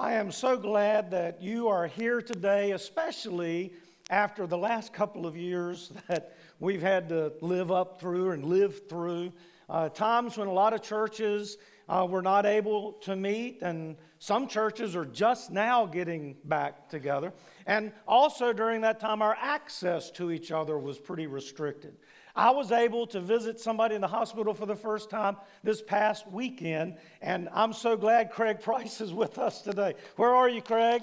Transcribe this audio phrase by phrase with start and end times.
[0.00, 3.74] I am so glad that you are here today, especially
[4.08, 8.88] after the last couple of years that we've had to live up through and live
[8.88, 9.30] through.
[9.68, 14.48] Uh, times when a lot of churches uh, were not able to meet, and some
[14.48, 17.34] churches are just now getting back together.
[17.66, 21.94] And also during that time, our access to each other was pretty restricted.
[22.34, 26.30] I was able to visit somebody in the hospital for the first time this past
[26.30, 29.94] weekend, and I'm so glad Craig Price is with us today.
[30.16, 31.02] Where are you, Craig?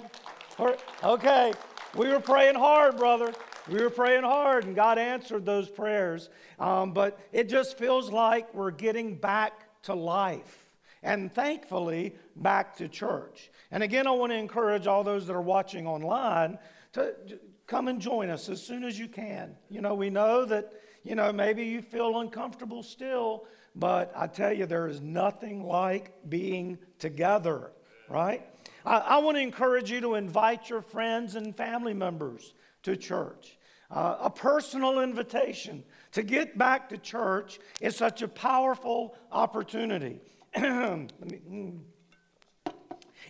[1.04, 1.52] Okay,
[1.96, 3.32] we were praying hard, brother.
[3.68, 6.30] We were praying hard, and God answered those prayers.
[6.58, 12.88] Um, but it just feels like we're getting back to life and thankfully back to
[12.88, 13.50] church.
[13.70, 16.58] And again, I want to encourage all those that are watching online
[16.94, 17.14] to
[17.66, 19.54] come and join us as soon as you can.
[19.68, 23.44] You know, we know that, you know, maybe you feel uncomfortable still,
[23.74, 27.72] but I tell you, there is nothing like being together,
[28.08, 28.46] right?
[28.84, 33.58] I, I want to encourage you to invite your friends and family members to church.
[33.90, 35.82] Uh, a personal invitation
[36.12, 40.20] to get back to church is such a powerful opportunity.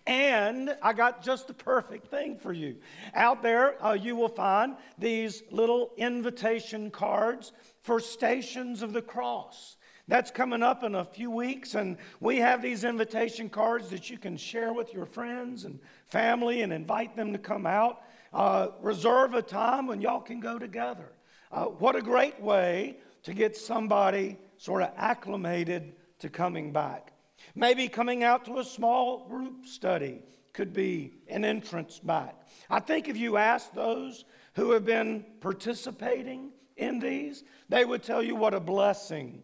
[0.09, 2.77] And I got just the perfect thing for you.
[3.15, 9.77] Out there, uh, you will find these little invitation cards for Stations of the Cross.
[10.09, 14.17] That's coming up in a few weeks, and we have these invitation cards that you
[14.17, 18.01] can share with your friends and family and invite them to come out.
[18.33, 21.13] Uh, reserve a time when y'all can go together.
[21.53, 27.13] Uh, what a great way to get somebody sort of acclimated to coming back.
[27.59, 32.37] Maybe coming out to a small group study could be an entrance back.
[32.71, 38.23] I think if you ask those who have been participating in these, they would tell
[38.23, 39.43] you what a blessing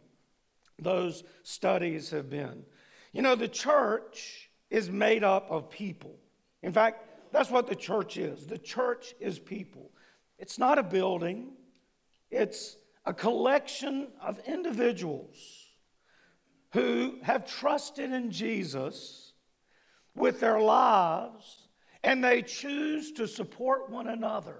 [0.78, 2.62] those studies have been.
[3.12, 6.14] You know, the church is made up of people.
[6.62, 8.46] In fact, that's what the church is.
[8.46, 9.90] The church is people.
[10.38, 11.48] It's not a building,
[12.30, 15.63] it's a collection of individuals
[16.74, 19.32] who have trusted in Jesus
[20.16, 21.68] with their lives
[22.02, 24.58] and they choose to support one another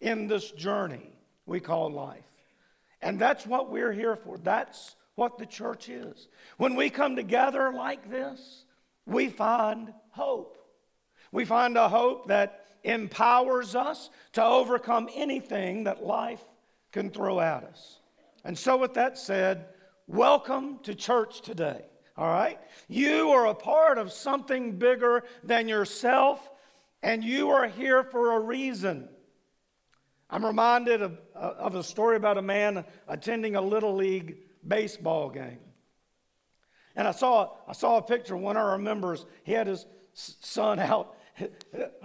[0.00, 1.08] in this journey
[1.46, 2.24] we call life.
[3.00, 4.38] And that's what we're here for.
[4.38, 6.26] That's what the church is.
[6.56, 8.64] When we come together like this,
[9.06, 10.58] we find hope.
[11.30, 16.42] We find a hope that empowers us to overcome anything that life
[16.90, 18.00] can throw at us.
[18.44, 19.66] And so, with that said,
[20.08, 21.84] Welcome to church today,
[22.16, 22.60] all right?
[22.86, 26.48] You are a part of something bigger than yourself,
[27.02, 29.08] and you are here for a reason.
[30.30, 35.58] I'm reminded of, of a story about a man attending a little league baseball game.
[36.94, 40.78] And I saw, I saw a picture, one of our members, he had his son
[40.78, 41.15] out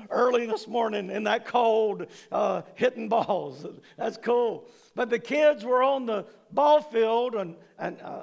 [0.10, 3.66] early this morning in that cold, uh, hitting balls.
[3.98, 4.68] That's cool.
[4.96, 8.22] But the kids were on the ball field, and, and uh,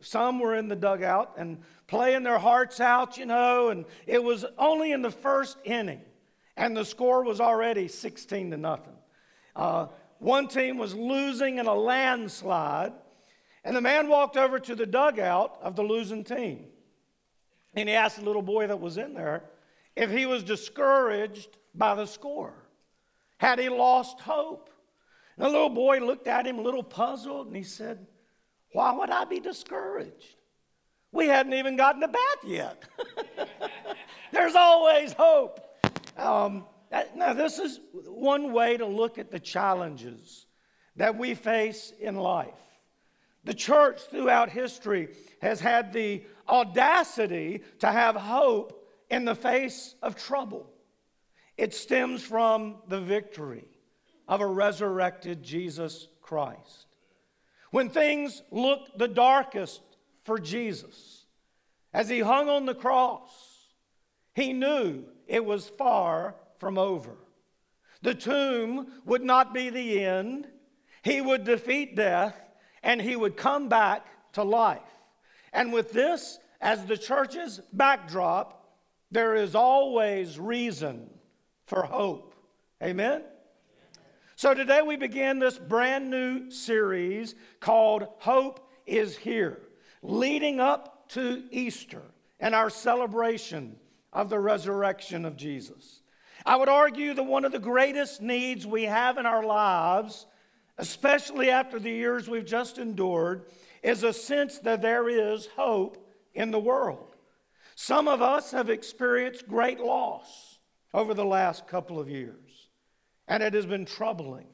[0.00, 3.68] some were in the dugout and playing their hearts out, you know.
[3.70, 6.00] And it was only in the first inning,
[6.56, 8.96] and the score was already 16 to nothing.
[9.56, 9.86] Uh,
[10.18, 12.92] one team was losing in a landslide,
[13.64, 16.66] and the man walked over to the dugout of the losing team.
[17.74, 19.44] And he asked the little boy that was in there
[19.98, 22.54] if he was discouraged by the score.
[23.38, 24.70] Had he lost hope?
[25.36, 28.06] And the little boy looked at him a little puzzled and he said,
[28.72, 30.36] Why would I be discouraged?
[31.10, 32.84] We hadn't even gotten to bat yet.
[34.32, 35.60] There's always hope.
[36.16, 36.64] Um,
[37.16, 40.46] now, this is one way to look at the challenges
[40.94, 42.48] that we face in life.
[43.44, 45.08] The church throughout history
[45.42, 48.77] has had the audacity to have hope
[49.10, 50.70] in the face of trouble.
[51.56, 53.68] It stems from the victory
[54.28, 56.86] of a resurrected Jesus Christ.
[57.70, 59.80] When things looked the darkest
[60.24, 61.26] for Jesus,
[61.92, 63.30] as he hung on the cross,
[64.34, 67.16] he knew it was far from over.
[68.02, 70.46] The tomb would not be the end,
[71.02, 72.38] he would defeat death,
[72.82, 74.80] and he would come back to life.
[75.52, 78.57] And with this as the church's backdrop,
[79.10, 81.08] there is always reason
[81.66, 82.34] for hope.
[82.82, 83.22] Amen?
[84.36, 89.60] So today we begin this brand new series called Hope is Here,
[90.02, 92.02] leading up to Easter
[92.38, 93.76] and our celebration
[94.12, 96.02] of the resurrection of Jesus.
[96.46, 100.26] I would argue that one of the greatest needs we have in our lives,
[100.78, 103.46] especially after the years we've just endured,
[103.82, 107.07] is a sense that there is hope in the world.
[107.80, 110.58] Some of us have experienced great loss
[110.92, 112.70] over the last couple of years,
[113.28, 114.48] and it has been troubling.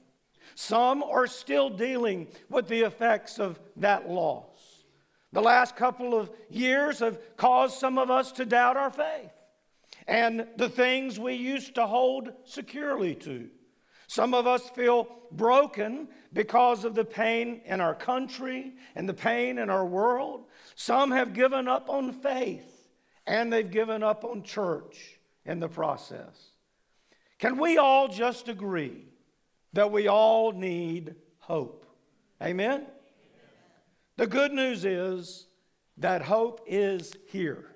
[0.56, 4.84] Some are still dealing with the effects of that loss.
[5.32, 9.32] The last couple of years have caused some of us to doubt our faith
[10.06, 13.48] and the things we used to hold securely to.
[14.06, 19.56] Some of us feel broken because of the pain in our country and the pain
[19.56, 20.44] in our world.
[20.74, 22.73] Some have given up on faith
[23.26, 26.50] and they've given up on church in the process.
[27.38, 29.06] Can we all just agree
[29.72, 31.86] that we all need hope?
[32.42, 32.86] Amen?
[34.16, 35.46] The good news is
[35.98, 37.70] that hope is here.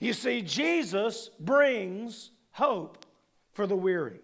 [0.00, 3.04] You see, Jesus brings hope
[3.52, 4.20] for the weary.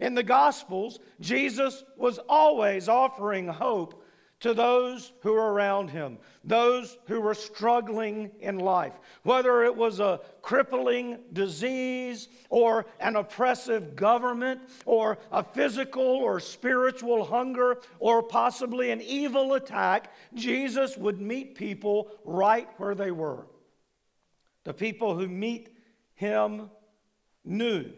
[0.00, 4.01] In the Gospels, Jesus was always offering hope
[4.42, 10.00] to those who were around him, those who were struggling in life, whether it was
[10.00, 18.90] a crippling disease or an oppressive government or a physical or spiritual hunger or possibly
[18.90, 23.46] an evil attack, Jesus would meet people right where they were.
[24.64, 25.68] The people who meet
[26.14, 26.68] him
[27.44, 27.92] knew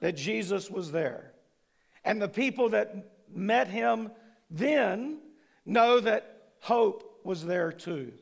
[0.00, 1.32] that Jesus was there.
[2.04, 2.94] And the people that
[3.34, 4.10] met him
[4.50, 5.18] then
[5.64, 8.12] know that hope was there too.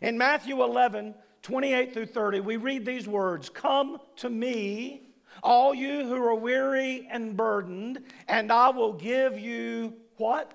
[0.00, 5.02] In Matthew 11, 28 through 30, we read these words Come to me,
[5.42, 10.52] all you who are weary and burdened, and I will give you what?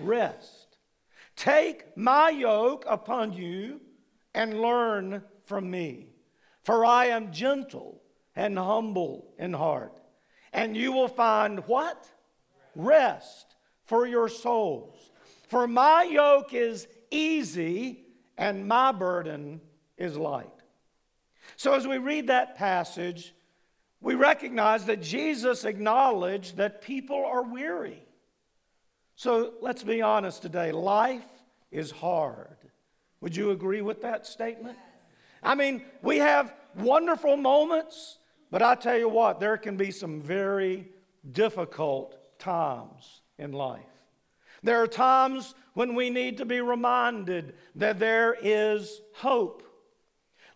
[0.00, 0.78] Rest.
[1.36, 3.80] Take my yoke upon you
[4.34, 6.08] and learn from me,
[6.62, 8.02] for I am gentle
[8.34, 10.00] and humble in heart,
[10.52, 12.08] and you will find what?
[12.74, 14.97] Rest for your souls.
[15.48, 18.04] For my yoke is easy
[18.36, 19.60] and my burden
[19.96, 20.46] is light.
[21.56, 23.34] So, as we read that passage,
[24.00, 28.02] we recognize that Jesus acknowledged that people are weary.
[29.16, 31.26] So, let's be honest today life
[31.70, 32.56] is hard.
[33.20, 34.78] Would you agree with that statement?
[35.42, 38.18] I mean, we have wonderful moments,
[38.50, 40.88] but I tell you what, there can be some very
[41.32, 43.87] difficult times in life.
[44.62, 49.62] There are times when we need to be reminded that there is hope.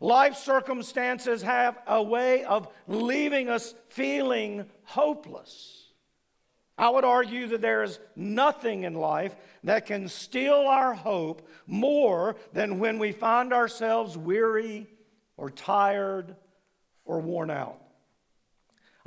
[0.01, 5.83] Life circumstances have a way of leaving us feeling hopeless.
[6.77, 12.35] I would argue that there is nothing in life that can steal our hope more
[12.53, 14.89] than when we find ourselves weary
[15.37, 16.35] or tired
[17.05, 17.81] or worn out.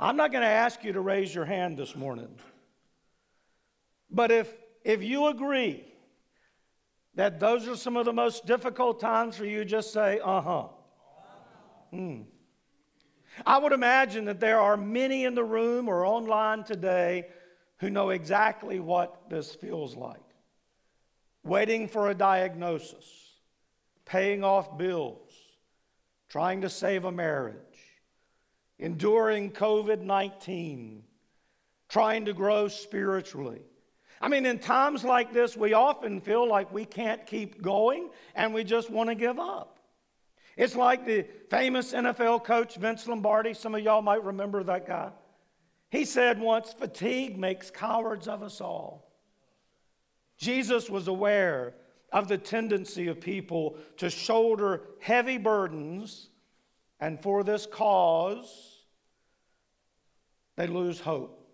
[0.00, 2.38] I'm not going to ask you to raise your hand this morning.
[4.10, 4.52] But if
[4.86, 5.84] if you agree
[7.16, 10.68] that those are some of the most difficult times for you, just say, uh huh.
[11.90, 12.22] Hmm.
[13.44, 17.26] I would imagine that there are many in the room or online today
[17.78, 20.22] who know exactly what this feels like.
[21.42, 23.32] Waiting for a diagnosis,
[24.04, 25.32] paying off bills,
[26.28, 27.56] trying to save a marriage,
[28.78, 31.02] enduring COVID 19,
[31.88, 33.62] trying to grow spiritually
[34.20, 38.54] I mean, in times like this, we often feel like we can't keep going and
[38.54, 39.78] we just want to give up.
[40.56, 43.52] It's like the famous NFL coach Vince Lombardi.
[43.52, 45.10] Some of y'all might remember that guy.
[45.90, 49.06] He said once, fatigue makes cowards of us all.
[50.38, 51.74] Jesus was aware
[52.12, 56.28] of the tendency of people to shoulder heavy burdens,
[57.00, 58.84] and for this cause,
[60.56, 61.45] they lose hope.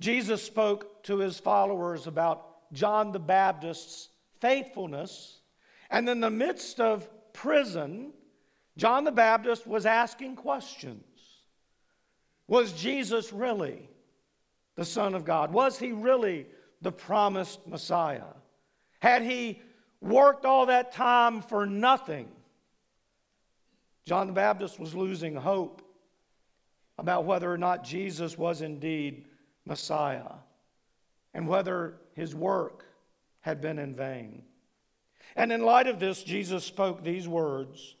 [0.00, 4.08] Jesus spoke to his followers about John the Baptist's
[4.40, 5.40] faithfulness,
[5.90, 8.12] and in the midst of prison,
[8.76, 11.04] John the Baptist was asking questions.
[12.48, 13.88] Was Jesus really
[14.76, 15.52] the Son of God?
[15.52, 16.46] Was he really
[16.82, 18.34] the promised Messiah?
[19.00, 19.60] Had he
[20.00, 22.28] worked all that time for nothing?
[24.04, 25.82] John the Baptist was losing hope
[26.98, 29.25] about whether or not Jesus was indeed
[29.66, 30.32] Messiah
[31.34, 32.84] and whether his work
[33.40, 34.42] had been in vain.
[35.34, 37.96] And in light of this, Jesus spoke these words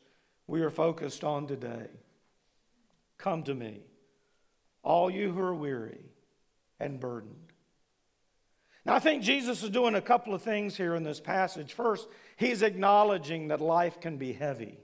[0.46, 1.88] we are focused on today
[3.18, 3.80] Come to me,
[4.82, 6.00] all you who are weary
[6.78, 7.52] and burdened.
[8.84, 11.72] Now, I think Jesus is doing a couple of things here in this passage.
[11.72, 14.78] First, he's acknowledging that life can be heavy,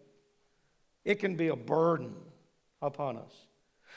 [1.05, 2.15] it can be a burden
[2.81, 3.33] upon us.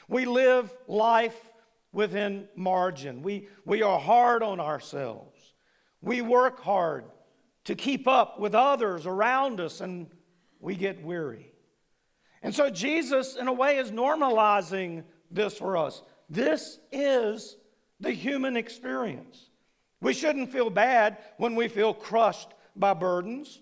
[0.08, 1.40] We live life
[1.96, 3.22] within margin.
[3.22, 5.54] We, we are hard on ourselves.
[6.02, 7.06] We work hard
[7.64, 10.08] to keep up with others around us and
[10.60, 11.54] we get weary.
[12.44, 16.04] And so Jesus, in a way, is normalizing this for us.
[16.30, 17.56] This is
[18.02, 19.50] the human experience.
[20.02, 23.62] We shouldn't feel bad when we feel crushed by burdens.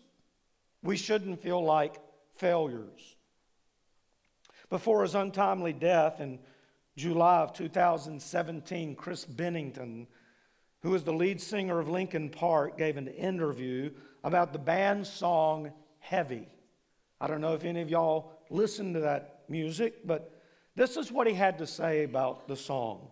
[0.82, 1.98] We shouldn't feel like
[2.36, 3.16] failures.
[4.72, 6.40] Before his untimely death in
[6.96, 10.08] July of 2017, Chris Bennington,
[10.82, 13.92] who is the lead singer of Linkin Park, gave an interview
[14.24, 16.48] about the band's song Heavy.
[17.20, 20.42] I don't know if any of y'all listened to that music, but
[20.76, 23.08] this is what he had to say about the song.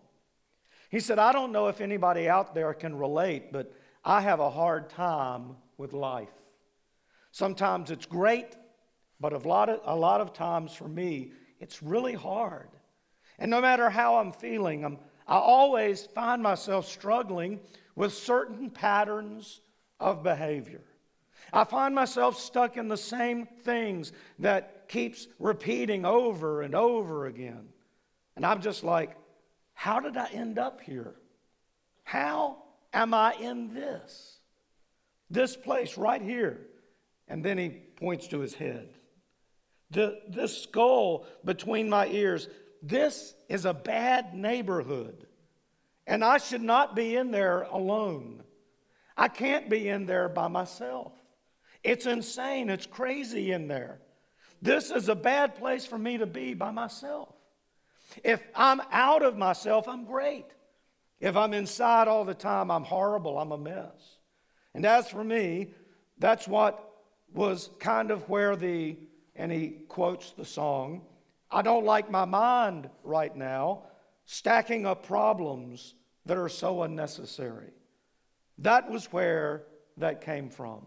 [0.90, 3.74] He said, I don't know if anybody out there can relate, but
[4.04, 6.28] I have a hard time with life.
[7.32, 8.58] Sometimes it's great,
[9.20, 12.68] but a lot of, a lot of times for me, it's really hard.
[13.42, 17.60] And no matter how I'm feeling, I'm, I always find myself struggling
[17.96, 19.62] with certain patterns
[20.00, 20.84] of behavior.
[21.52, 27.70] I find myself stuck in the same things that keeps repeating over and over again.
[28.36, 29.18] And I'm just like,
[29.74, 31.16] how did I end up here?
[32.04, 32.58] How
[32.94, 34.38] am I in this?
[35.32, 36.68] This place right here.
[37.28, 38.90] And then he points to his head.
[39.90, 42.48] The, this skull between my ears,
[42.82, 45.28] this is a bad neighborhood.
[46.08, 48.44] And I should not be in there alone.
[49.16, 51.14] I can't be in there by myself.
[51.84, 52.70] It's insane.
[52.70, 54.00] It's crazy in there.
[54.62, 57.34] This is a bad place for me to be by myself.
[58.24, 60.46] If I'm out of myself, I'm great.
[61.20, 63.38] If I'm inside all the time, I'm horrible.
[63.38, 64.18] I'm a mess.
[64.74, 65.74] And as for me,
[66.18, 66.92] that's what
[67.34, 68.98] was kind of where the,
[69.36, 71.04] and he quotes the song,
[71.52, 73.84] I don't like my mind right now,
[74.26, 77.72] stacking up problems that are so unnecessary.
[78.60, 79.64] That was where
[79.98, 80.84] that came from.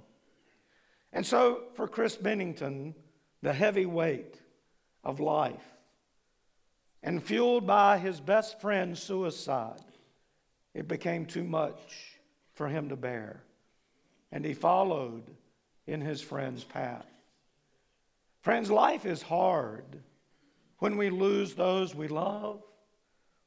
[1.13, 2.95] And so for Chris Bennington,
[3.43, 4.41] the heavy weight
[5.03, 5.65] of life,
[7.03, 9.85] and fueled by his best friend's suicide,
[10.73, 12.19] it became too much
[12.55, 13.43] for him to bear.
[14.33, 15.25] And he followed
[15.87, 17.07] in his friend's path.
[18.41, 20.01] Friends, life is hard
[20.85, 22.63] when we lose those we love,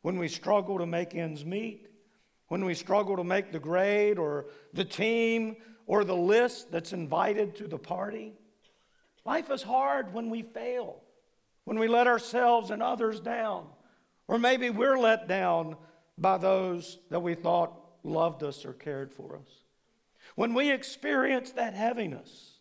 [0.02, 1.88] when we struggle to make ends meet,
[2.48, 7.56] when we struggle to make the grade or the team or the list that's invited
[7.56, 8.34] to the party.
[9.24, 11.04] Life is hard when we fail,
[11.64, 13.68] when we let ourselves and others down,
[14.28, 15.76] or maybe we're let down
[16.18, 19.64] by those that we thought loved us or cared for us.
[20.34, 22.58] When we experience that heaviness,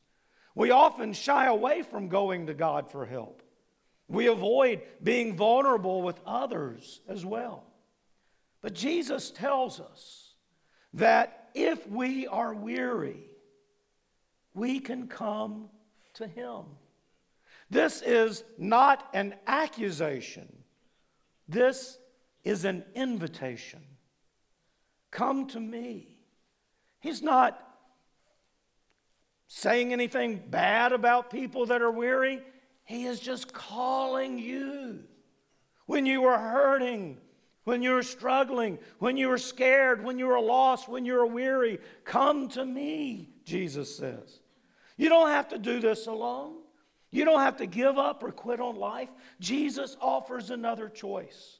[0.54, 3.40] we often shy away from going to God for help.
[4.08, 7.64] We avoid being vulnerable with others as well.
[8.62, 10.34] But Jesus tells us
[10.94, 13.24] that if we are weary,
[14.54, 15.68] we can come
[16.14, 16.64] to Him.
[17.70, 20.52] This is not an accusation,
[21.48, 21.98] this
[22.44, 23.82] is an invitation.
[25.10, 26.16] Come to me.
[27.00, 27.62] He's not
[29.48, 32.42] saying anything bad about people that are weary.
[32.86, 35.00] He is just calling you.
[35.86, 37.18] When you are hurting,
[37.64, 43.30] when you're struggling, when you're scared, when you're lost, when you're weary, come to me,
[43.44, 44.40] Jesus says.
[44.96, 46.54] You don't have to do this alone.
[47.10, 49.08] You don't have to give up or quit on life.
[49.40, 51.58] Jesus offers another choice.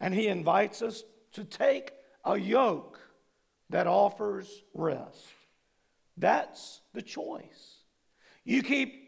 [0.00, 1.92] And he invites us to take
[2.24, 2.98] a yoke
[3.70, 5.26] that offers rest.
[6.16, 7.82] That's the choice.
[8.44, 9.03] You keep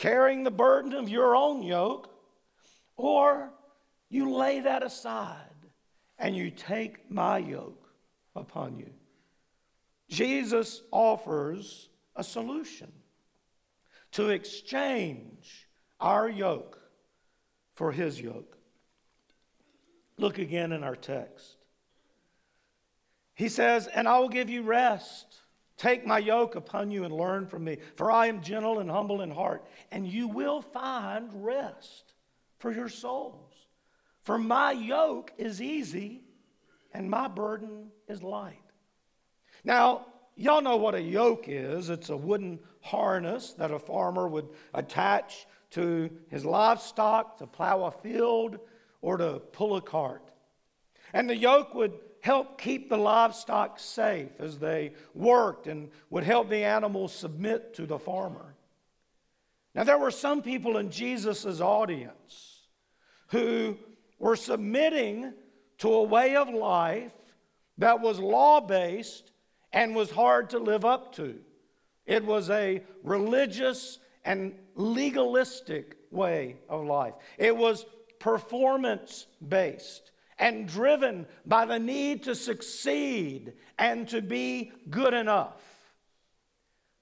[0.00, 2.10] carrying the burden of your own yoke,
[2.96, 3.52] or
[4.08, 5.36] you lay that aside
[6.18, 7.86] and you take my yoke
[8.34, 8.90] upon you.
[10.08, 12.90] Jesus offers a solution
[14.12, 15.68] to exchange
[16.00, 16.80] our yoke
[17.74, 18.56] for his yoke.
[20.16, 21.56] Look again in our text.
[23.34, 25.26] He says, And I will give you rest.
[25.80, 29.22] Take my yoke upon you and learn from me, for I am gentle and humble
[29.22, 32.12] in heart, and you will find rest
[32.58, 33.54] for your souls.
[34.20, 36.20] For my yoke is easy
[36.92, 38.60] and my burden is light.
[39.64, 40.04] Now,
[40.36, 45.46] y'all know what a yoke is it's a wooden harness that a farmer would attach
[45.70, 48.58] to his livestock to plow a field
[49.00, 50.30] or to pull a cart.
[51.14, 56.48] And the yoke would help keep the livestock safe as they worked and would help
[56.48, 58.54] the animals submit to the farmer.
[59.74, 62.66] Now, there were some people in Jesus' audience
[63.28, 63.78] who
[64.18, 65.32] were submitting
[65.78, 67.12] to a way of life
[67.78, 69.30] that was law based
[69.72, 71.38] and was hard to live up to.
[72.04, 77.14] It was a religious and legalistic way of life.
[77.38, 77.86] It was
[78.18, 85.60] performance based and driven by the need to succeed and to be good enough.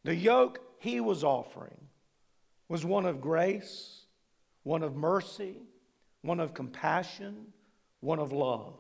[0.03, 1.79] The yoke he was offering
[2.69, 4.03] was one of grace,
[4.65, 5.57] one of mercy,
[6.23, 7.47] one of compassion,
[8.01, 8.75] one of love.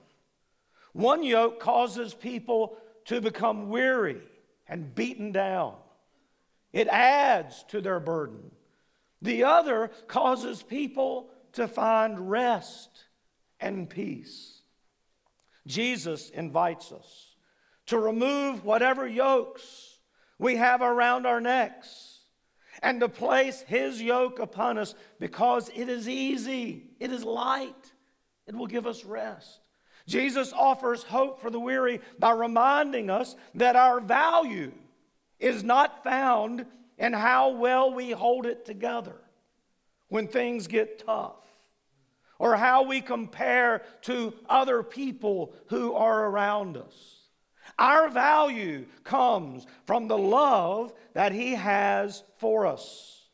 [0.93, 4.21] One yoke causes people to become weary
[4.69, 5.77] and beaten down.
[6.73, 8.51] It adds to their burden.
[9.23, 13.05] The other causes people to find rest
[13.61, 14.63] and peace.
[15.67, 17.37] Jesus invites us
[17.87, 19.99] to remove whatever yokes
[20.39, 22.21] we have around our necks
[22.83, 27.93] and to place His yoke upon us because it is easy, it is light,
[28.47, 29.61] it will give us rest.
[30.07, 34.73] Jesus offers hope for the weary by reminding us that our value
[35.39, 36.65] is not found
[36.97, 39.17] in how well we hold it together
[40.09, 41.37] when things get tough
[42.39, 47.17] or how we compare to other people who are around us.
[47.79, 53.29] Our value comes from the love that He has for us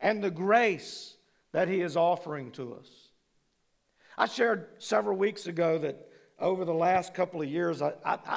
[0.00, 1.16] and the grace
[1.52, 2.88] that He is offering to us.
[4.16, 6.06] I shared several weeks ago that
[6.38, 7.92] over the last couple of years, I,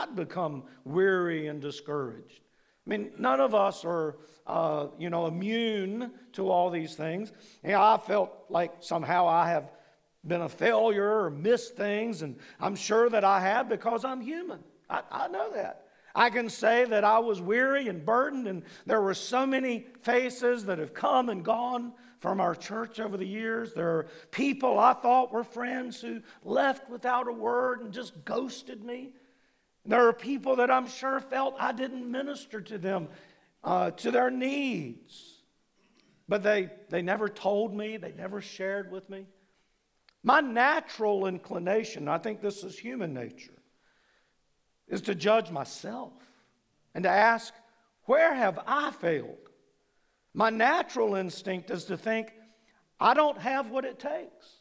[0.05, 2.41] would become weary and discouraged.
[2.85, 7.31] I mean, none of us are, uh, you know, immune to all these things.
[7.63, 9.71] And I felt like somehow I have
[10.25, 14.59] been a failure or missed things, and I'm sure that I have because I'm human.
[14.89, 15.87] I, I know that.
[16.15, 20.65] I can say that I was weary and burdened, and there were so many faces
[20.65, 23.73] that have come and gone from our church over the years.
[23.73, 28.83] There are people I thought were friends who left without a word and just ghosted
[28.83, 29.13] me.
[29.85, 33.09] There are people that I'm sure felt I didn't minister to them,
[33.63, 35.41] uh, to their needs.
[36.29, 39.25] But they, they never told me, they never shared with me.
[40.23, 43.59] My natural inclination, I think this is human nature,
[44.87, 46.13] is to judge myself
[46.95, 47.53] and to ask,
[48.05, 49.37] where have I failed?
[50.33, 52.33] My natural instinct is to think,
[52.99, 54.59] I don't have what it takes.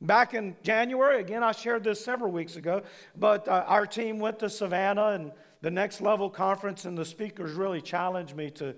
[0.00, 2.82] Back in January, again, I shared this several weeks ago,
[3.16, 7.52] but uh, our team went to Savannah and the next level conference, and the speakers
[7.52, 8.74] really challenged me to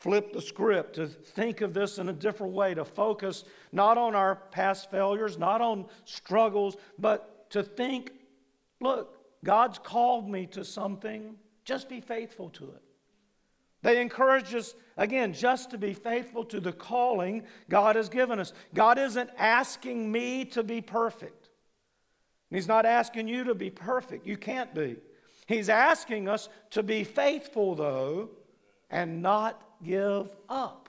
[0.00, 4.14] flip the script, to think of this in a different way, to focus not on
[4.14, 8.12] our past failures, not on struggles, but to think
[8.80, 12.82] look, God's called me to something, just be faithful to it.
[13.82, 18.52] They encourage us, again, just to be faithful to the calling God has given us.
[18.74, 21.48] God isn't asking me to be perfect.
[22.50, 24.26] He's not asking you to be perfect.
[24.26, 24.96] You can't be.
[25.46, 28.30] He's asking us to be faithful, though,
[28.90, 30.88] and not give up.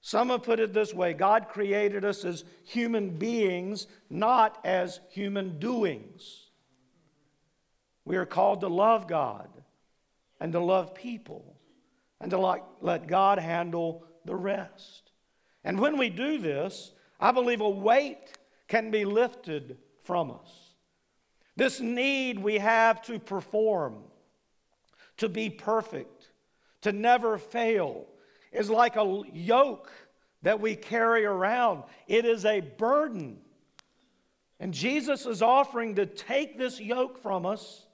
[0.00, 5.58] Some have put it this way God created us as human beings, not as human
[5.58, 6.50] doings.
[8.04, 9.48] We are called to love God
[10.40, 11.56] and to love people
[12.20, 15.12] and to let God handle the rest.
[15.62, 20.72] And when we do this, I believe a weight can be lifted from us.
[21.54, 23.98] This need we have to perform,
[25.18, 26.21] to be perfect,
[26.82, 28.06] to never fail,
[28.52, 29.90] is like a yoke
[30.42, 31.84] that we carry around.
[32.06, 33.38] It is a burden.
[34.60, 37.86] And Jesus is offering to take this yoke from us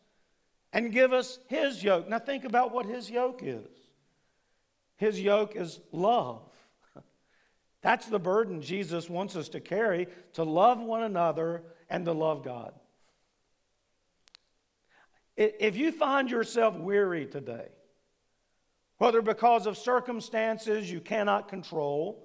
[0.73, 2.09] and give us his yoke.
[2.09, 3.69] Now, think about what his yoke is.
[4.97, 6.43] His yoke is love.
[7.83, 12.45] That's the burden Jesus wants us to carry to love one another and to love
[12.45, 12.75] God.
[15.37, 17.69] If you find yourself weary today,
[18.99, 22.25] whether because of circumstances you cannot control,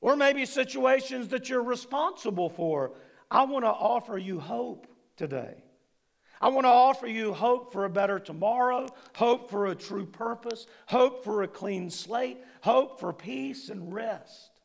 [0.00, 2.92] or maybe situations that you're responsible for,
[3.30, 5.62] I want to offer you hope today.
[6.40, 10.66] I want to offer you hope for a better tomorrow, hope for a true purpose,
[10.86, 14.60] hope for a clean slate, hope for peace and rest.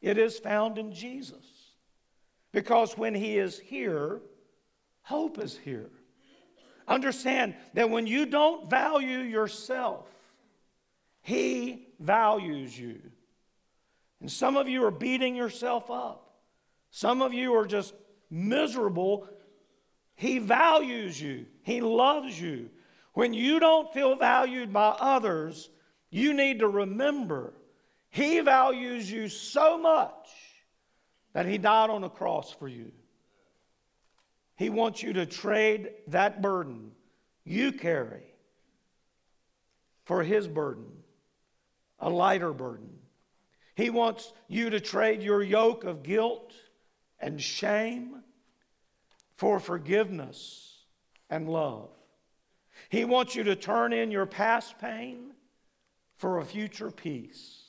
[0.00, 1.44] It is found in Jesus.
[2.52, 4.20] Because when He is here,
[5.02, 5.90] hope is here.
[6.86, 10.06] Understand that when you don't value yourself,
[11.22, 13.00] He values you.
[14.20, 16.20] And some of you are beating yourself up.
[16.90, 17.94] Some of you are just
[18.30, 19.28] miserable
[20.16, 22.70] he values you, He loves you.
[23.12, 25.70] When you don't feel valued by others,
[26.10, 27.54] you need to remember
[28.10, 30.28] He values you so much
[31.32, 32.92] that He died on the cross for you.
[34.56, 36.92] He wants you to trade that burden
[37.44, 38.22] you carry
[40.04, 41.04] for His burden
[41.98, 42.90] a lighter burden.
[43.74, 46.52] He wants you to trade your yoke of guilt
[47.18, 48.22] and shame
[49.36, 50.84] for forgiveness
[51.30, 51.88] and love.
[52.88, 55.32] He wants you to turn in your past pain
[56.16, 57.63] for a future peace.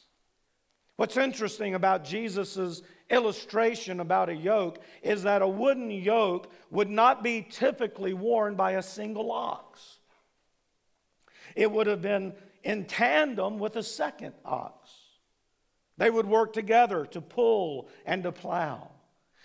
[0.95, 7.21] What's interesting about Jesus' illustration about a yoke is that a wooden yoke would not
[7.21, 9.99] be typically worn by a single ox.
[11.55, 14.89] It would have been in tandem with a second ox.
[15.97, 18.91] They would work together to pull and to plow.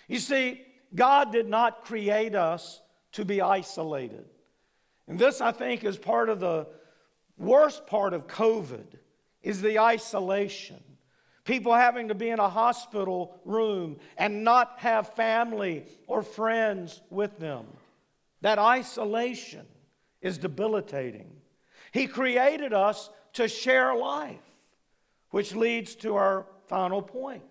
[0.07, 0.61] You see,
[0.93, 2.81] God did not create us
[3.13, 4.25] to be isolated.
[5.07, 6.67] And this, I think, is part of the
[7.37, 8.85] worst part of COVID
[9.41, 10.81] is the isolation.
[11.43, 17.39] People having to be in a hospital room and not have family or friends with
[17.39, 17.65] them.
[18.41, 19.65] That isolation
[20.21, 21.31] is debilitating.
[21.91, 24.37] He created us to share life,
[25.31, 27.43] which leads to our final point.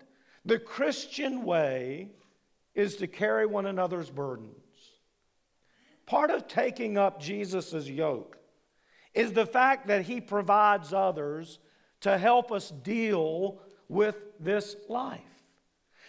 [0.45, 2.09] The Christian way
[2.73, 4.55] is to carry one another's burdens.
[6.05, 8.37] Part of taking up Jesus' yoke
[9.13, 11.59] is the fact that he provides others
[12.01, 13.59] to help us deal
[13.91, 15.19] with this life.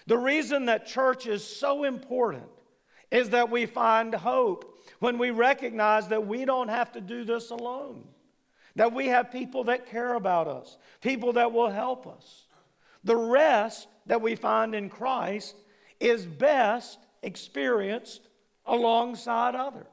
[0.06, 2.48] The reason that church is so important
[3.10, 7.50] is that we find hope when we recognize that we don't have to do this
[7.50, 8.04] alone,
[8.76, 12.46] that we have people that care about us, people that will help us.
[13.02, 15.56] The rest that we find in Christ
[15.98, 18.28] is best experienced
[18.64, 19.86] alongside others.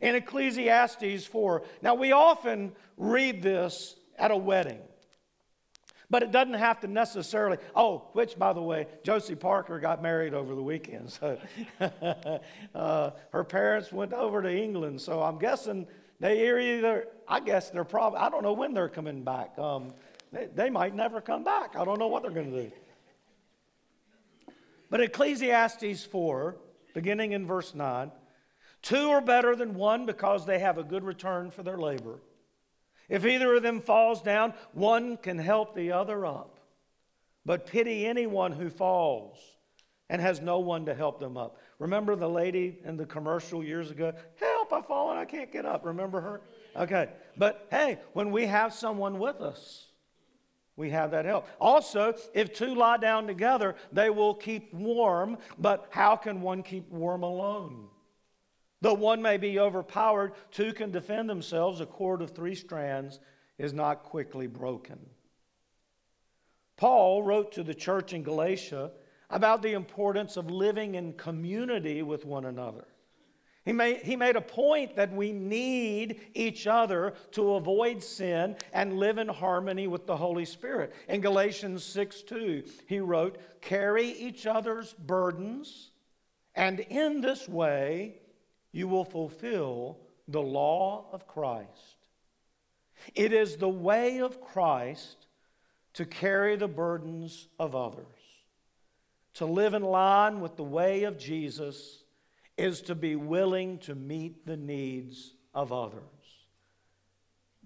[0.00, 4.80] In Ecclesiastes 4, now we often read this at a wedding.
[6.12, 7.56] But it doesn't have to necessarily.
[7.74, 11.10] Oh, which, by the way, Josie Parker got married over the weekend.
[11.10, 11.38] So
[12.74, 15.00] uh, her parents went over to England.
[15.00, 15.86] So I'm guessing
[16.20, 19.58] they either, I guess they're probably, I don't know when they're coming back.
[19.58, 19.94] Um,
[20.30, 21.76] they, they might never come back.
[21.76, 22.72] I don't know what they're going to do.
[24.90, 26.56] But Ecclesiastes 4,
[26.92, 28.12] beginning in verse 9,
[28.82, 32.18] two are better than one because they have a good return for their labor.
[33.08, 36.58] If either of them falls down, one can help the other up.
[37.44, 39.38] But pity anyone who falls
[40.08, 41.58] and has no one to help them up.
[41.78, 44.12] Remember the lady in the commercial years ago?
[44.38, 45.84] Help, I've fallen, I can't get up.
[45.84, 46.42] Remember her?
[46.76, 47.08] Okay.
[47.36, 49.86] But hey, when we have someone with us,
[50.76, 51.46] we have that help.
[51.60, 56.88] Also, if two lie down together, they will keep warm, but how can one keep
[56.90, 57.88] warm alone?
[58.82, 61.80] Though one may be overpowered, two can defend themselves.
[61.80, 63.20] A cord of three strands
[63.56, 64.98] is not quickly broken.
[66.76, 68.90] Paul wrote to the church in Galatia
[69.30, 72.88] about the importance of living in community with one another.
[73.64, 78.98] He made, he made a point that we need each other to avoid sin and
[78.98, 80.92] live in harmony with the Holy Spirit.
[81.08, 85.92] In Galatians 6 2, he wrote, Carry each other's burdens,
[86.56, 88.21] and in this way
[88.72, 92.08] you will fulfill the law of Christ.
[93.14, 95.26] It is the way of Christ
[95.94, 98.06] to carry the burdens of others.
[99.34, 102.02] To live in line with the way of Jesus
[102.56, 106.02] is to be willing to meet the needs of others.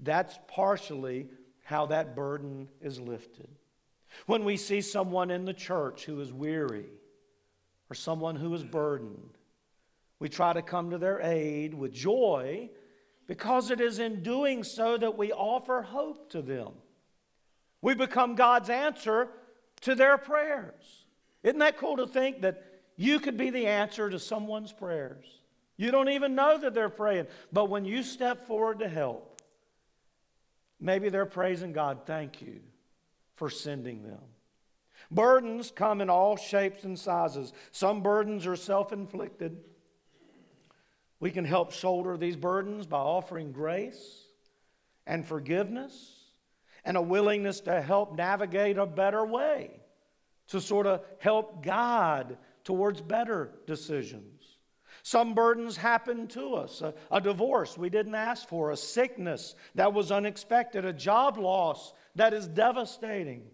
[0.02, 1.28] That's partially
[1.64, 3.48] how that burden is lifted.
[4.26, 6.86] When we see someone in the church who is weary
[7.90, 9.35] or someone who is burdened,
[10.18, 12.70] we try to come to their aid with joy
[13.26, 16.72] because it is in doing so that we offer hope to them.
[17.82, 19.28] We become God's answer
[19.82, 21.04] to their prayers.
[21.42, 22.62] Isn't that cool to think that
[22.96, 25.26] you could be the answer to someone's prayers?
[25.76, 29.42] You don't even know that they're praying, but when you step forward to help,
[30.80, 32.60] maybe they're praising God, thank you
[33.34, 34.22] for sending them.
[35.10, 37.52] Burdens come in all shapes and sizes.
[37.70, 39.58] Some burdens are self inflicted.
[41.20, 44.24] We can help shoulder these burdens by offering grace
[45.06, 46.14] and forgiveness
[46.84, 49.80] and a willingness to help navigate a better way,
[50.48, 54.36] to sort of help God towards better decisions.
[55.02, 59.92] Some burdens happen to us a, a, divorce we didn't ask for, a sickness that
[59.92, 63.44] was unexpected, a job loss that is devastating.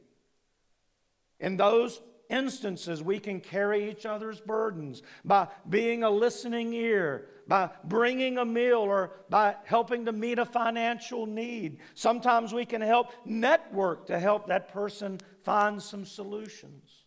[1.40, 7.70] In those instances, we can carry each other's burdens by being a listening ear, by
[7.84, 11.78] bringing a meal, or by helping to meet a financial need.
[11.94, 17.04] Sometimes we can help network to help that person find some solutions.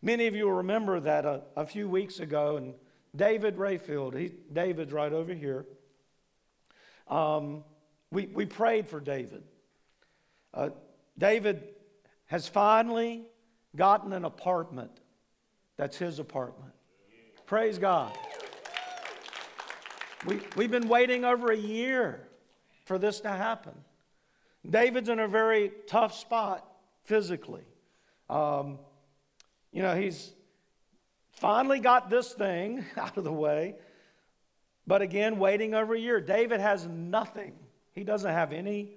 [0.00, 2.74] Many of you will remember that a, a few weeks ago, and
[3.14, 5.66] David Rayfield, he, David's right over here.
[7.08, 7.64] Um,
[8.10, 9.42] we, we prayed for David.
[10.54, 10.70] uh,
[11.16, 11.62] David
[12.26, 13.24] has finally
[13.74, 15.00] gotten an apartment.
[15.76, 16.72] That's his apartment.
[17.46, 18.12] Praise God.
[20.26, 22.28] We, we've been waiting over a year
[22.84, 23.74] for this to happen.
[24.68, 26.66] David's in a very tough spot
[27.04, 27.64] physically.
[28.28, 28.78] Um,
[29.72, 30.32] you know, he's
[31.32, 33.76] finally got this thing out of the way,
[34.86, 36.20] but again, waiting over a year.
[36.20, 37.54] David has nothing.
[37.94, 38.96] He doesn't have any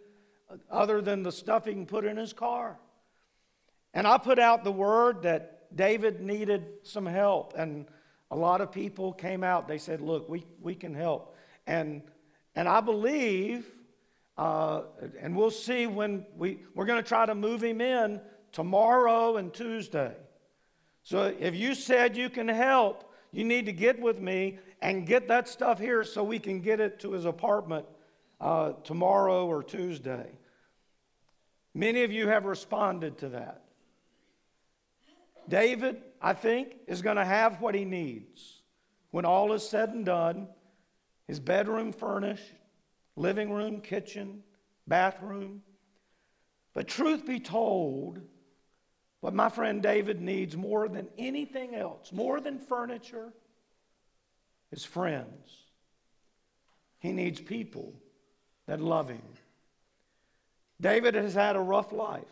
[0.70, 2.80] other than the stuff he can put in his car.
[3.94, 7.86] And I put out the word that David needed some help, and
[8.32, 9.68] a lot of people came out.
[9.68, 11.36] They said, Look, we, we can help.
[11.68, 12.02] And,
[12.56, 13.70] and I believe,
[14.38, 14.84] uh,
[15.20, 19.54] and we'll see when we, we're going to try to move him in tomorrow and
[19.54, 20.16] Tuesday.
[21.04, 25.28] So if you said you can help, you need to get with me and get
[25.28, 27.86] that stuff here so we can get it to his apartment
[28.40, 30.28] uh, tomorrow or Tuesday.
[31.74, 33.62] Many of you have responded to that.
[35.48, 38.62] David, I think, is going to have what he needs.
[39.10, 40.48] When all is said and done,
[41.28, 42.54] his bedroom furnished,
[43.16, 44.44] living room, kitchen,
[44.88, 45.64] bathroom.
[46.74, 48.22] But truth be told,
[49.22, 53.34] what my friend David needs more than anything else, more than furniture,
[54.72, 55.58] is friends.
[57.00, 57.94] He needs people
[58.68, 59.22] that love him.
[60.80, 62.24] David has had a rough life.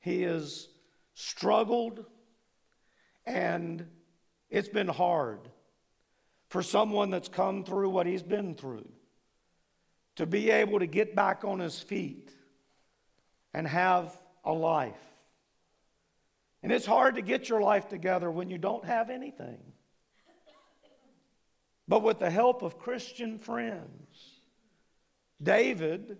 [0.00, 0.68] He has
[1.14, 2.04] struggled,
[3.26, 3.86] and
[4.50, 5.40] it's been hard
[6.48, 8.88] for someone that's come through what he's been through
[10.16, 12.30] to be able to get back on his feet
[13.54, 14.92] and have a life.
[16.62, 19.58] And it's hard to get your life together when you don't have anything.
[21.88, 24.40] But with the help of Christian friends,
[25.42, 26.18] David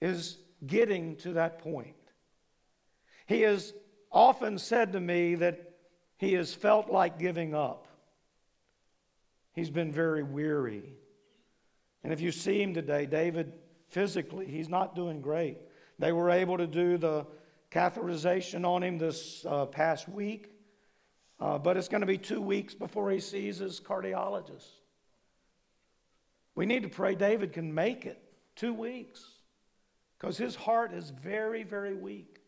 [0.00, 1.96] is getting to that point.
[3.26, 3.72] He has
[4.10, 5.72] often said to me that
[6.18, 7.88] he has felt like giving up.
[9.52, 10.94] He's been very weary.
[12.02, 13.52] And if you see him today, David,
[13.88, 15.58] physically, he's not doing great.
[15.98, 17.26] They were able to do the
[17.70, 20.50] catheterization on him this uh, past week,
[21.40, 24.68] uh, but it's going to be two weeks before he sees his cardiologist.
[26.54, 28.22] We need to pray David can make it
[28.54, 29.24] two weeks
[30.18, 32.43] because his heart is very, very weak.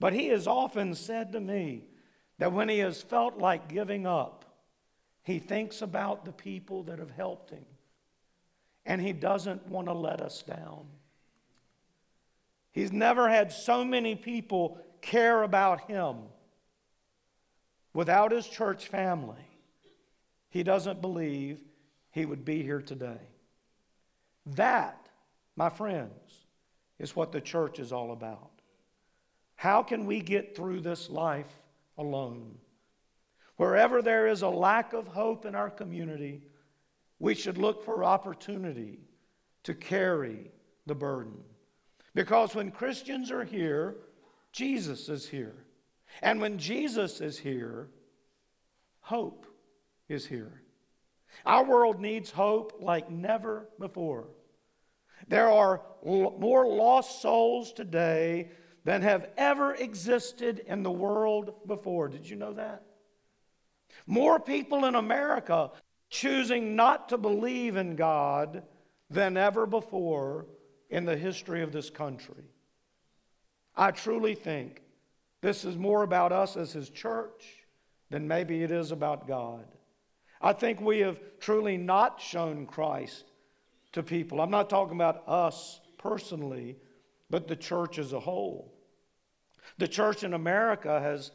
[0.00, 1.84] But he has often said to me
[2.38, 4.44] that when he has felt like giving up,
[5.22, 7.64] he thinks about the people that have helped him,
[8.84, 10.86] and he doesn't want to let us down.
[12.72, 16.16] He's never had so many people care about him.
[17.92, 19.46] Without his church family,
[20.50, 21.60] he doesn't believe
[22.10, 23.20] he would be here today.
[24.46, 25.08] That,
[25.56, 26.46] my friends,
[26.98, 28.53] is what the church is all about.
[29.56, 31.52] How can we get through this life
[31.96, 32.56] alone?
[33.56, 36.42] Wherever there is a lack of hope in our community,
[37.18, 38.98] we should look for opportunity
[39.62, 40.50] to carry
[40.86, 41.38] the burden.
[42.14, 43.96] Because when Christians are here,
[44.52, 45.64] Jesus is here.
[46.22, 47.88] And when Jesus is here,
[49.00, 49.46] hope
[50.08, 50.62] is here.
[51.44, 54.28] Our world needs hope like never before.
[55.26, 58.50] There are more lost souls today
[58.84, 62.08] than have ever existed in the world before.
[62.08, 62.82] Did you know that?
[64.06, 65.70] More people in America
[66.10, 68.62] choosing not to believe in God
[69.10, 70.46] than ever before
[70.90, 72.44] in the history of this country.
[73.76, 74.82] I truly think
[75.40, 77.64] this is more about us as His church
[78.10, 79.66] than maybe it is about God.
[80.40, 83.24] I think we have truly not shown Christ
[83.92, 84.40] to people.
[84.40, 86.76] I'm not talking about us personally,
[87.30, 88.73] but the church as a whole.
[89.78, 91.30] The church in America has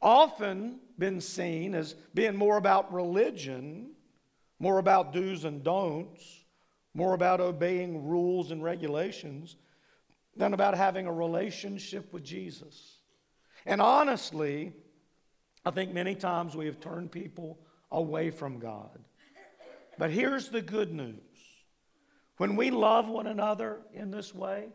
[0.00, 3.90] often been seen as being more about religion,
[4.58, 6.44] more about do's and don'ts,
[6.94, 9.56] more about obeying rules and regulations
[10.36, 12.98] than about having a relationship with Jesus.
[13.66, 14.72] And honestly,
[15.64, 17.58] I think many times we have turned people
[17.90, 18.98] away from God.
[19.98, 21.18] But here's the good news
[22.38, 24.68] when we love one another in this way,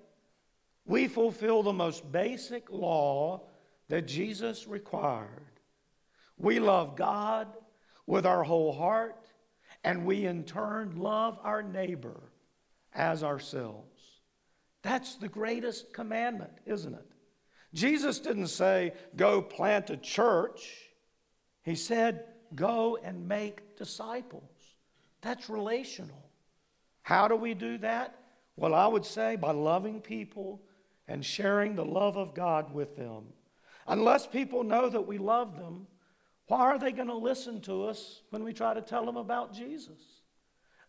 [0.88, 3.44] we fulfill the most basic law
[3.90, 5.52] that Jesus required.
[6.38, 7.48] We love God
[8.06, 9.28] with our whole heart,
[9.84, 12.32] and we in turn love our neighbor
[12.94, 14.02] as ourselves.
[14.82, 17.06] That's the greatest commandment, isn't it?
[17.74, 20.72] Jesus didn't say, go plant a church.
[21.64, 22.24] He said,
[22.56, 24.50] go and make disciples.
[25.22, 26.30] That's relational.
[27.02, 28.16] How do we do that?
[28.56, 30.62] Well, I would say by loving people
[31.08, 33.26] and sharing the love of God with them.
[33.88, 35.88] Unless people know that we love them,
[36.48, 39.54] why are they going to listen to us when we try to tell them about
[39.54, 40.00] Jesus?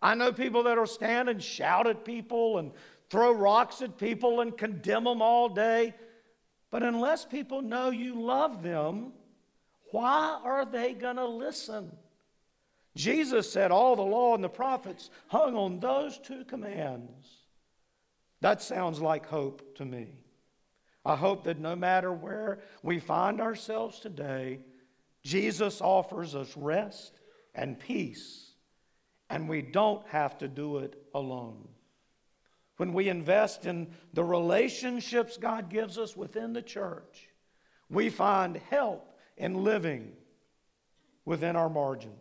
[0.01, 2.73] I know people that will stand and shout at people and
[3.11, 5.95] throw rocks at people and condemn them all day.
[6.71, 9.13] But unless people know you love them,
[9.91, 11.91] why are they going to listen?
[12.95, 17.38] Jesus said all the law and the prophets hung on those two commands.
[18.41, 20.19] That sounds like hope to me.
[21.05, 24.61] I hope that no matter where we find ourselves today,
[25.23, 27.21] Jesus offers us rest
[27.55, 28.53] and peace,
[29.31, 31.69] and we don't have to do it alone.
[32.77, 37.29] When we invest in the relationships God gives us within the church,
[37.91, 40.13] we find help in living
[41.25, 42.15] within our margins.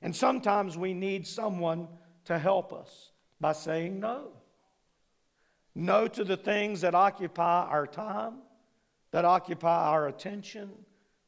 [0.00, 1.86] And sometimes we need someone
[2.24, 4.32] to help us by saying no.
[5.74, 8.34] No to the things that occupy our time,
[9.10, 10.70] that occupy our attention,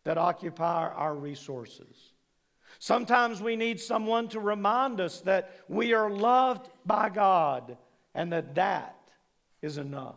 [0.05, 2.13] that occupy our resources.
[2.79, 7.77] Sometimes we need someone to remind us that we are loved by God
[8.15, 8.97] and that that
[9.63, 10.17] is enough.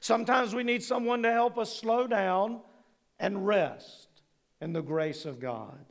[0.00, 2.60] Sometimes we need someone to help us slow down
[3.18, 4.08] and rest
[4.60, 5.84] in the grace of God.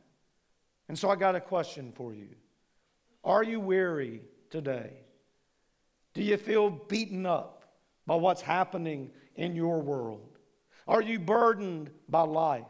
[0.88, 2.28] And so I got a question for you.
[3.24, 5.01] Are you weary today?
[6.14, 7.64] Do you feel beaten up
[8.06, 10.38] by what's happening in your world?
[10.86, 12.66] Are you burdened by life?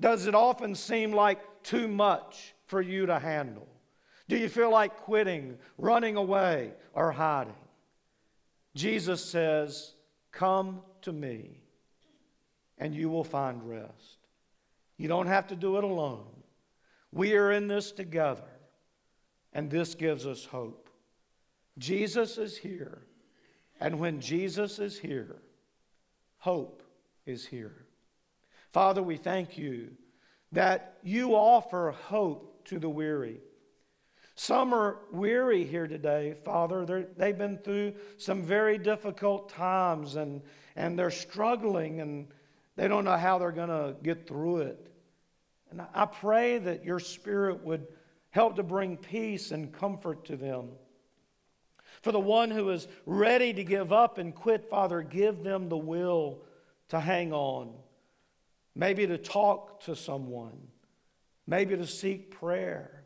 [0.00, 3.68] Does it often seem like too much for you to handle?
[4.28, 7.54] Do you feel like quitting, running away, or hiding?
[8.74, 9.94] Jesus says,
[10.30, 11.62] Come to me,
[12.78, 14.18] and you will find rest.
[14.96, 16.26] You don't have to do it alone.
[17.12, 18.48] We are in this together,
[19.52, 20.81] and this gives us hope.
[21.78, 23.02] Jesus is here,
[23.80, 25.36] and when Jesus is here,
[26.38, 26.82] hope
[27.26, 27.86] is here.
[28.72, 29.92] Father, we thank you
[30.52, 33.40] that you offer hope to the weary.
[34.34, 37.06] Some are weary here today, Father.
[37.16, 40.42] they have been through some very difficult times and,
[40.74, 42.28] and they're struggling and
[42.76, 44.90] they don't know how they're going to get through it.
[45.70, 47.86] And I pray that your Spirit would
[48.30, 50.70] help to bring peace and comfort to them.
[52.02, 55.76] For the one who is ready to give up and quit, Father, give them the
[55.76, 56.40] will
[56.88, 57.72] to hang on.
[58.74, 60.58] Maybe to talk to someone.
[61.46, 63.04] Maybe to seek prayer.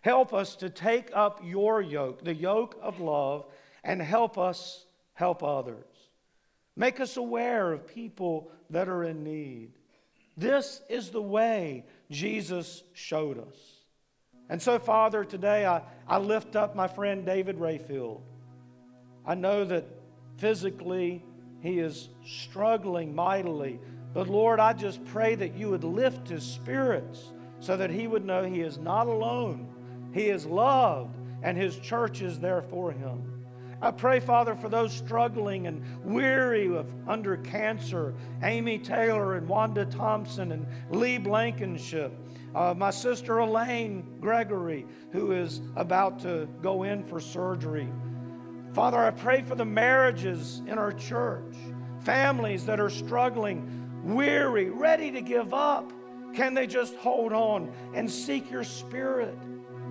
[0.00, 3.46] Help us to take up your yoke, the yoke of love,
[3.82, 4.84] and help us
[5.14, 5.84] help others.
[6.76, 9.70] Make us aware of people that are in need.
[10.36, 13.75] This is the way Jesus showed us.
[14.48, 18.20] And so, Father, today I, I lift up my friend David Rayfield.
[19.24, 19.84] I know that
[20.38, 21.24] physically
[21.60, 23.80] he is struggling mightily,
[24.14, 28.24] but Lord, I just pray that you would lift his spirits so that he would
[28.24, 29.68] know he is not alone
[30.16, 33.44] he is loved, and His church is there for him.
[33.82, 39.84] I pray, Father, for those struggling and weary of under cancer, Amy Taylor and Wanda
[39.84, 42.18] Thompson and Lee Blankenship,
[42.56, 47.92] uh, my sister Elaine Gregory, who is about to go in for surgery.
[48.72, 51.54] Father, I pray for the marriages in our church,
[52.00, 55.92] families that are struggling, weary, ready to give up.
[56.34, 59.36] Can they just hold on and seek your spirit?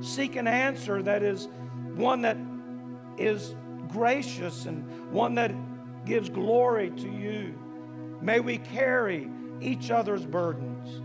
[0.01, 1.47] Seek an answer that is
[1.93, 2.37] one that
[3.19, 3.55] is
[3.89, 5.53] gracious and one that
[6.05, 7.53] gives glory to you.
[8.21, 9.29] May we carry
[9.61, 11.04] each other's burdens.